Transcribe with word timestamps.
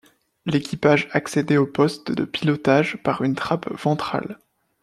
L’équipage 0.47 1.07
accédait 1.11 1.57
au 1.57 1.67
poste 1.67 2.11
de 2.11 2.25
pilotage 2.25 2.97
par 3.03 3.21
une 3.21 3.35
trappe 3.35 3.69
ventrale. 3.79 4.39